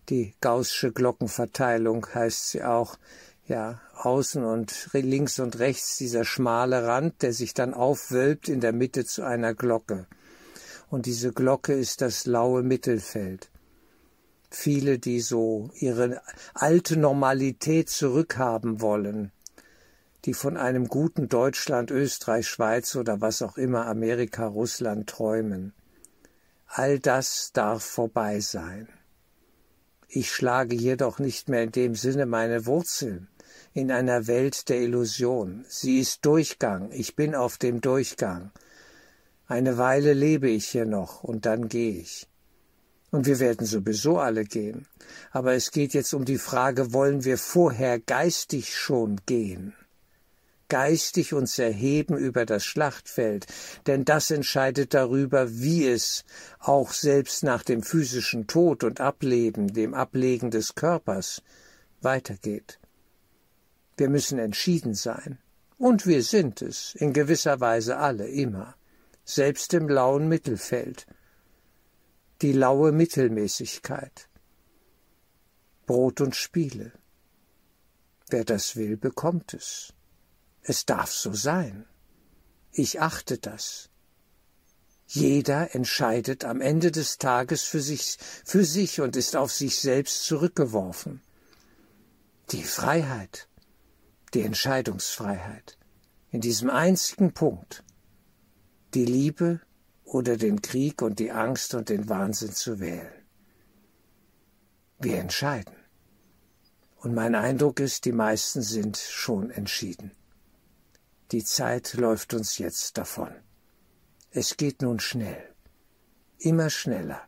die 0.09 0.35
gaußsche 0.41 0.93
Glockenverteilung 0.93 2.07
heißt 2.13 2.51
sie 2.51 2.65
auch, 2.65 2.99
ja, 3.47 3.81
außen 3.95 4.45
und 4.45 4.91
links 4.93 5.39
und 5.39 5.59
rechts 5.59 5.97
dieser 5.97 6.25
schmale 6.25 6.87
Rand, 6.87 7.23
der 7.23 7.33
sich 7.33 7.55
dann 7.55 7.73
aufwölbt 7.73 8.49
in 8.49 8.61
der 8.61 8.73
Mitte 8.73 9.07
zu 9.07 9.23
einer 9.23 9.55
Glocke. 9.55 10.07
Und 10.91 11.07
diese 11.07 11.33
Glocke 11.33 11.73
ist 11.73 12.03
das 12.03 12.27
laue 12.27 12.63
Mittelfeld. 12.63 13.51
Viele, 14.51 14.99
die 14.99 15.21
so 15.21 15.71
ihre 15.75 16.23
alte 16.55 16.99
Normalität 16.99 17.91
zurückhaben 17.91 18.81
wollen, 18.81 19.31
die 20.25 20.35
von 20.35 20.57
einem 20.57 20.89
guten 20.89 21.29
Deutschland, 21.29 21.91
Österreich, 21.91 22.49
Schweiz 22.49 22.97
oder 22.97 23.21
was 23.21 23.43
auch 23.43 23.59
immer 23.59 23.87
Amerika, 23.87 24.47
Russland 24.47 25.09
träumen. 25.09 25.75
All 26.67 26.99
das 26.99 27.53
darf 27.53 27.85
vorbei 27.85 28.41
sein. 28.41 28.89
Ich 30.09 30.33
schlage 30.33 30.75
jedoch 30.75 31.19
nicht 31.19 31.49
mehr 31.49 31.63
in 31.63 31.73
dem 31.73 31.95
Sinne 31.95 32.25
meine 32.25 32.65
Wurzeln 32.65 33.29
in 33.75 33.93
einer 33.93 34.27
Welt 34.27 34.69
der 34.69 34.81
Illusion. 34.81 35.65
Sie 35.69 36.01
ist 36.01 36.25
Durchgang, 36.25 36.91
ich 36.93 37.15
bin 37.15 37.35
auf 37.35 37.59
dem 37.59 37.81
Durchgang. 37.81 38.51
Eine 39.47 39.79
Weile 39.79 40.15
lebe 40.15 40.49
ich 40.49 40.69
hier 40.69 40.87
noch 40.87 41.23
und 41.23 41.47
dann 41.47 41.69
gehe 41.69 42.01
ich. 42.01 42.27
Und 43.11 43.27
wir 43.27 43.39
werden 43.39 43.67
sowieso 43.67 44.19
alle 44.19 44.45
gehen. 44.45 44.87
Aber 45.31 45.55
es 45.55 45.71
geht 45.71 45.95
jetzt 45.95 46.13
um 46.13 46.25
die 46.25 46.39
Frage, 46.39 46.93
wollen 46.93 47.25
wir 47.25 47.39
vorher 47.39 47.99
geistig 47.99 48.77
schon 48.77 49.21
gehen? 49.25 49.75
geistig 50.69 51.33
uns 51.33 51.59
erheben 51.59 52.17
über 52.17 52.45
das 52.45 52.65
Schlachtfeld, 52.65 53.47
denn 53.87 54.05
das 54.05 54.31
entscheidet 54.31 54.95
darüber, 54.95 55.51
wie 55.51 55.87
es 55.87 56.25
auch 56.59 56.93
selbst 56.93 57.43
nach 57.43 57.63
dem 57.63 57.83
physischen 57.83 58.47
Tod 58.47 58.85
und 58.85 59.01
Ableben, 59.01 59.73
dem 59.73 59.95
Ablegen 59.95 60.51
des 60.51 60.75
Körpers, 60.75 61.43
weitergeht. 62.01 62.79
Wir 63.97 64.09
müssen 64.09 64.39
entschieden 64.39 64.95
sein. 64.95 65.39
Und 65.79 66.07
wir 66.07 66.23
sind 66.23 66.61
es, 66.61 66.95
in 66.97 67.13
gewisser 67.13 67.61
Weise 67.61 67.99
alle, 67.99 68.29
immer, 68.29 68.75
selbst 69.25 69.75
im 69.75 69.89
lauen 69.89 70.29
Mittelfeld. 70.29 71.07
Die 72.41 72.53
laue 72.53 72.93
Mittelmäßigkeit. 72.93 74.29
Brot 75.87 76.21
und 76.21 76.37
Spiele. 76.37 76.93
Wer 78.29 78.45
das 78.45 78.77
will, 78.77 78.97
bekommt 78.97 79.55
es. 79.55 79.93
Es 80.63 80.87
darf 80.87 81.11
so 81.11 81.33
sein. 81.33 81.85
Ich 82.71 83.01
achte 83.01 83.39
das. 83.39 83.91
Jeder 85.09 85.75
entscheidet 85.75 86.45
am 86.45 86.61
Ende 86.61 86.93
des 86.93 87.19
Tages 87.19 87.65
für 87.65 87.81
sich, 87.81 88.19
für 88.45 88.65
sich 88.65 89.01
und 89.01 89.17
ist 89.17 89.35
auf 89.35 89.51
sich 89.51 89.81
selbst 89.81 90.23
zurückgeworfen. 90.23 91.21
Die 92.53 92.63
Freiheit, 92.63 93.49
die 94.33 94.43
Entscheidungsfreiheit, 94.43 95.77
in 96.31 96.41
diesem 96.41 96.71
einzigen 96.71 97.33
Punkt, 97.33 97.83
die 98.95 99.07
Liebe 99.07 99.61
oder 100.09 100.37
den 100.37 100.63
Krieg 100.63 101.03
und 101.03 101.19
die 101.19 101.31
Angst 101.31 101.75
und 101.75 101.89
den 101.91 102.09
Wahnsinn 102.09 102.53
zu 102.53 102.81
wählen. 102.81 103.13
Wir 104.99 105.19
entscheiden. 105.19 105.75
Und 106.97 107.15
mein 107.15 107.35
Eindruck 107.35 107.79
ist, 107.79 108.05
die 108.07 108.13
meisten 108.13 108.63
sind 108.63 108.97
schon 108.97 109.51
entschieden. 109.51 110.11
Die 111.31 111.45
Zeit 111.45 111.95
läuft 111.95 112.35
uns 112.35 112.59
jetzt 112.59 112.97
davon. 112.99 113.31
Es 114.31 114.57
geht 114.57 114.83
nun 114.83 114.99
schnell, 114.99 115.43
immer 116.39 116.71
schneller, 116.71 117.21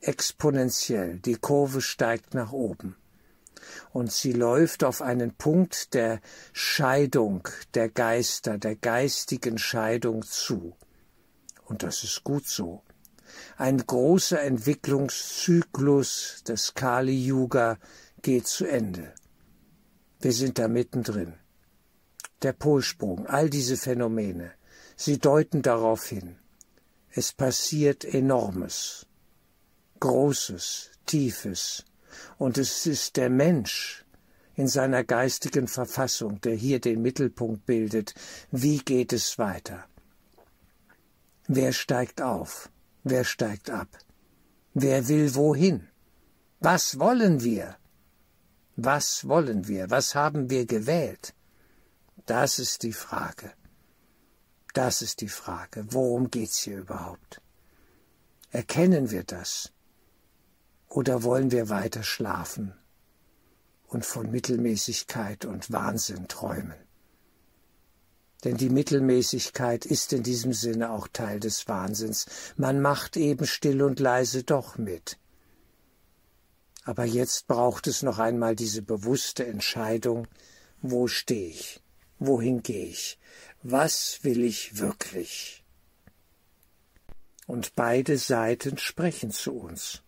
exponentiell, 0.00 1.18
die 1.18 1.36
Kurve 1.36 1.80
steigt 1.80 2.34
nach 2.34 2.52
oben. 2.52 2.96
Und 3.92 4.12
sie 4.12 4.32
läuft 4.32 4.84
auf 4.84 5.02
einen 5.02 5.34
Punkt 5.34 5.94
der 5.94 6.20
Scheidung 6.52 7.48
der 7.74 7.88
Geister, 7.88 8.58
der 8.58 8.76
geistigen 8.76 9.58
Scheidung 9.58 10.22
zu. 10.22 10.76
Und 11.72 11.82
das 11.82 12.04
ist 12.04 12.22
gut 12.22 12.46
so. 12.46 12.82
Ein 13.56 13.78
großer 13.78 14.42
Entwicklungszyklus 14.42 16.42
des 16.46 16.74
Kali 16.74 17.18
Yuga 17.28 17.78
geht 18.20 18.46
zu 18.46 18.66
Ende. 18.66 19.14
Wir 20.20 20.34
sind 20.34 20.58
da 20.58 20.68
mittendrin 20.68 21.32
der 22.42 22.52
Polsprung, 22.52 23.26
all 23.26 23.48
diese 23.48 23.78
Phänomene, 23.78 24.52
sie 24.96 25.18
deuten 25.18 25.62
darauf 25.62 26.04
hin. 26.04 26.36
Es 27.08 27.32
passiert 27.32 28.04
Enormes, 28.04 29.06
Großes, 30.00 30.90
Tiefes, 31.06 31.86
und 32.36 32.58
es 32.58 32.84
ist 32.84 33.16
der 33.16 33.30
Mensch 33.30 34.04
in 34.56 34.68
seiner 34.68 35.04
geistigen 35.04 35.68
Verfassung, 35.68 36.38
der 36.42 36.54
hier 36.54 36.82
den 36.82 37.00
Mittelpunkt 37.00 37.64
bildet. 37.64 38.12
Wie 38.50 38.76
geht 38.76 39.14
es 39.14 39.38
weiter? 39.38 39.86
Wer 41.48 41.72
steigt 41.72 42.22
auf? 42.22 42.70
Wer 43.02 43.24
steigt 43.24 43.68
ab? 43.70 43.88
Wer 44.74 45.08
will 45.08 45.34
wohin? 45.34 45.88
Was 46.60 46.98
wollen 46.98 47.42
wir? 47.42 47.76
Was 48.76 49.26
wollen 49.26 49.66
wir? 49.66 49.90
Was 49.90 50.14
haben 50.14 50.50
wir 50.50 50.66
gewählt? 50.66 51.34
Das 52.26 52.58
ist 52.60 52.84
die 52.84 52.92
Frage. 52.92 53.52
Das 54.72 55.02
ist 55.02 55.20
die 55.20 55.28
Frage. 55.28 55.84
Worum 55.90 56.30
geht's 56.30 56.58
hier 56.58 56.78
überhaupt? 56.78 57.42
Erkennen 58.50 59.10
wir 59.10 59.24
das? 59.24 59.72
Oder 60.88 61.24
wollen 61.24 61.50
wir 61.50 61.68
weiter 61.68 62.02
schlafen 62.02 62.74
und 63.88 64.06
von 64.06 64.30
Mittelmäßigkeit 64.30 65.44
und 65.44 65.72
Wahnsinn 65.72 66.28
träumen? 66.28 66.76
Denn 68.44 68.56
die 68.56 68.70
Mittelmäßigkeit 68.70 69.86
ist 69.86 70.12
in 70.12 70.22
diesem 70.22 70.52
Sinne 70.52 70.90
auch 70.90 71.06
Teil 71.08 71.38
des 71.38 71.68
Wahnsinns. 71.68 72.26
Man 72.56 72.80
macht 72.80 73.16
eben 73.16 73.46
still 73.46 73.82
und 73.82 74.00
leise 74.00 74.42
doch 74.42 74.78
mit. 74.78 75.18
Aber 76.84 77.04
jetzt 77.04 77.46
braucht 77.46 77.86
es 77.86 78.02
noch 78.02 78.18
einmal 78.18 78.56
diese 78.56 78.82
bewusste 78.82 79.46
Entscheidung, 79.46 80.26
wo 80.80 81.06
stehe 81.06 81.50
ich, 81.50 81.80
wohin 82.18 82.62
gehe 82.62 82.86
ich, 82.86 83.18
was 83.62 84.24
will 84.24 84.42
ich 84.42 84.78
wirklich? 84.78 85.64
Und 87.46 87.76
beide 87.76 88.18
Seiten 88.18 88.78
sprechen 88.78 89.30
zu 89.30 89.54
uns. 89.54 90.02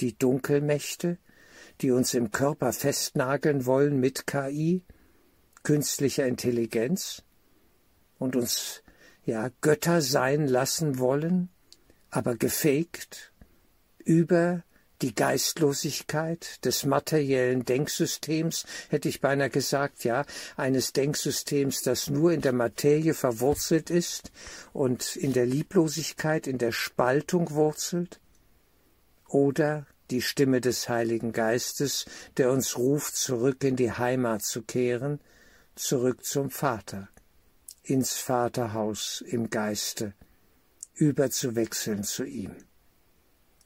Die 0.00 0.16
Dunkelmächte, 0.18 1.18
die 1.80 1.90
uns 1.90 2.12
im 2.12 2.30
Körper 2.30 2.74
festnageln 2.74 3.64
wollen 3.64 3.98
mit 3.98 4.26
KI, 4.26 4.82
künstlicher 5.62 6.26
Intelligenz, 6.26 7.22
und 8.18 8.36
uns 8.36 8.82
ja 9.24 9.50
Götter 9.60 10.00
sein 10.02 10.46
lassen 10.46 10.98
wollen, 10.98 11.48
aber 12.10 12.36
gefegt 12.36 13.32
über 13.98 14.62
die 15.02 15.14
Geistlosigkeit 15.14 16.64
des 16.64 16.84
materiellen 16.84 17.64
Denksystems, 17.64 18.64
hätte 18.88 19.08
ich 19.08 19.20
beinahe 19.20 19.50
gesagt, 19.50 20.04
ja, 20.04 20.24
eines 20.56 20.92
Denksystems, 20.92 21.82
das 21.82 22.10
nur 22.10 22.32
in 22.32 22.40
der 22.40 22.52
Materie 22.52 23.14
verwurzelt 23.14 23.90
ist 23.90 24.32
und 24.72 25.14
in 25.14 25.32
der 25.32 25.46
Lieblosigkeit, 25.46 26.46
in 26.46 26.58
der 26.58 26.72
Spaltung 26.72 27.50
wurzelt, 27.52 28.20
oder 29.28 29.86
die 30.10 30.22
Stimme 30.22 30.60
des 30.60 30.88
Heiligen 30.88 31.32
Geistes, 31.32 32.06
der 32.38 32.50
uns 32.50 32.78
ruft, 32.78 33.14
zurück 33.14 33.62
in 33.62 33.76
die 33.76 33.92
Heimat 33.92 34.42
zu 34.42 34.62
kehren, 34.62 35.20
zurück 35.74 36.24
zum 36.24 36.50
Vater, 36.50 37.08
ins 37.88 38.18
Vaterhaus 38.18 39.22
im 39.26 39.50
Geiste, 39.50 40.14
überzuwechseln 40.94 42.04
zu 42.04 42.24
ihm 42.24 42.54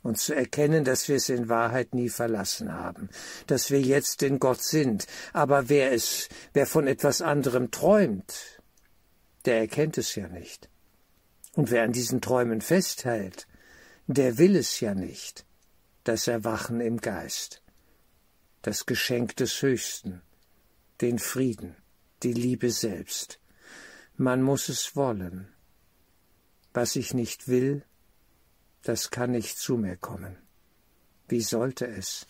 und 0.03 0.19
zu 0.19 0.35
erkennen, 0.35 0.85
dass 0.85 1.09
wir 1.09 1.17
es 1.17 1.29
in 1.29 1.49
Wahrheit 1.49 1.95
nie 1.95 2.09
verlassen 2.09 2.73
haben, 2.73 3.09
dass 3.47 3.71
wir 3.71 3.81
jetzt 3.81 4.23
in 4.23 4.39
Gott 4.39 4.63
sind. 4.63 5.07
Aber 5.33 5.69
wer 5.69 5.93
es, 5.93 6.29
wer 6.53 6.67
von 6.67 6.87
etwas 6.87 7.23
anderem 7.23 7.71
träumt, 7.71 8.61
der 9.45 9.59
erkennt 9.59 9.99
es 9.99 10.15
ja 10.15 10.29
nicht. 10.29 10.69
Und 11.55 11.71
wer 11.71 11.83
an 11.83 11.93
diesen 11.93 12.21
Träumen 12.21 12.61
festhält, 12.61 13.47
der 14.07 14.39
will 14.39 14.57
es 14.57 14.81
ja 14.81 14.95
nicht, 14.95 15.47
das 16.05 16.27
Erwachen 16.27 16.81
im 16.81 16.99
Geist, 16.99 17.63
das 18.63 18.87
Geschenk 18.87 19.37
des 19.37 19.63
Höchsten, 19.63 20.23
den 21.01 21.19
Frieden, 21.19 21.77
die 22.23 22.33
Liebe 22.33 22.71
selbst. 22.71 23.42
Man 24.23 24.41
muss 24.41 24.69
es 24.69 24.95
wollen. 24.95 25.49
Was 26.73 26.95
ich 26.95 27.13
nicht 27.13 27.49
will, 27.49 27.83
das 28.83 29.11
kann 29.11 29.33
nicht 29.33 29.59
zu 29.59 29.77
mir 29.77 29.97
kommen. 29.97 30.37
Wie 31.27 31.41
sollte 31.41 31.89
es? 31.89 32.29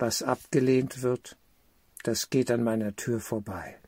Was 0.00 0.24
abgelehnt 0.24 1.02
wird, 1.02 1.38
das 2.02 2.28
geht 2.28 2.50
an 2.50 2.64
meiner 2.64 2.96
Tür 2.96 3.20
vorbei. 3.20 3.78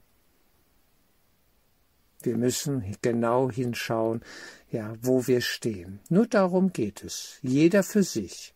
Wir 2.22 2.36
müssen 2.36 2.96
genau 3.02 3.50
hinschauen, 3.50 4.22
ja, 4.70 4.94
wo 5.02 5.26
wir 5.26 5.40
stehen. 5.40 5.98
Nur 6.08 6.28
darum 6.28 6.72
geht 6.72 7.02
es. 7.02 7.40
Jeder 7.42 7.82
für 7.82 8.04
sich. 8.04 8.54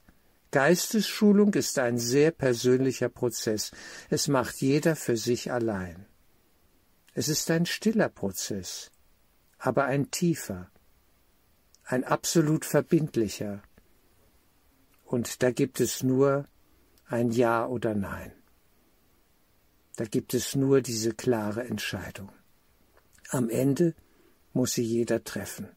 Geistesschulung 0.53 1.53
ist 1.55 1.77
ein 1.81 1.99
sehr 1.99 2.31
persönlicher 2.31 3.09
Prozess. 3.09 3.73
Es 4.09 4.29
macht 4.29 4.61
jeder 4.61 4.95
für 4.95 5.17
sich 5.17 5.51
allein. 5.51 6.07
Es 7.21 7.29
ist 7.29 7.51
ein 7.51 7.67
stiller 7.67 8.09
Prozess, 8.09 8.91
aber 9.59 9.85
ein 9.85 10.11
tiefer, 10.11 10.71
ein 11.85 12.03
absolut 12.03 12.65
verbindlicher. 12.65 13.63
Und 15.05 15.43
da 15.43 15.51
gibt 15.51 15.81
es 15.81 16.03
nur 16.03 16.49
ein 17.05 17.31
Ja 17.31 17.67
oder 17.67 17.95
Nein. 17.95 18.33
Da 19.97 20.07
gibt 20.07 20.33
es 20.33 20.55
nur 20.57 20.81
diese 20.81 21.13
klare 21.13 21.65
Entscheidung. 21.65 22.33
Am 23.29 23.51
Ende 23.51 23.95
muss 24.55 24.73
sie 24.73 24.83
jeder 24.83 25.23
treffen. 25.23 25.69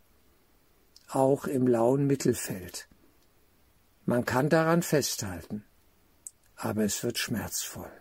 Auch 1.10 1.44
im 1.44 1.68
lauen 1.68 2.08
Mittelfeld. 2.08 2.88
Man 4.06 4.24
kann 4.24 4.48
daran 4.48 4.82
festhalten, 4.82 5.66
aber 6.56 6.86
es 6.86 7.04
wird 7.04 7.18
schmerzvoll. 7.18 7.92